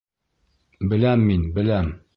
Беләм 0.95 1.29
мин, 1.29 1.47
беләм. 1.61 1.97